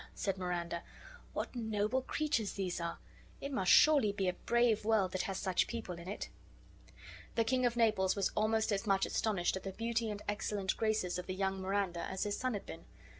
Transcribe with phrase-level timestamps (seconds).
[0.15, 0.81] said Miranda,
[1.33, 2.97] "what noble creatures these are!
[3.39, 6.27] It must surely be a brave world that has such people in it."
[7.35, 11.19] The King of Naples was almost as much astonished at the beauty and excellent graces
[11.19, 12.85] of the young Miranda as his son had been.